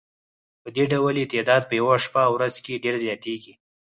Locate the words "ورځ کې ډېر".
2.37-2.95